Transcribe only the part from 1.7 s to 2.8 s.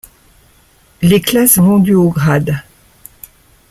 du au grade.